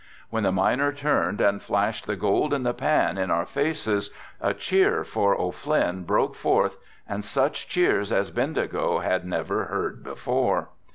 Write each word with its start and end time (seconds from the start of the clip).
When 0.31 0.41
the 0.41 0.51
miner 0.51 0.91
turned 0.91 1.41
and 1.41 1.61
flashed 1.61 2.07
the 2.07 2.15
gold 2.15 2.55
in 2.55 2.63
the 2.63 2.73
pan 2.73 3.19
in 3.19 3.29
our 3.29 3.45
faces 3.45 4.09
a 4.41 4.51
cheer 4.51 5.03
for 5.03 5.39
O'Flynn 5.39 6.05
broke 6.05 6.33
forth, 6.33 6.77
and 7.07 7.23
such 7.23 7.69
cheers 7.69 8.11
as 8.11 8.31
Bendigo 8.31 8.97
had 9.01 9.27
never 9.27 9.65
heard 9.65 10.03
before. 10.03 10.69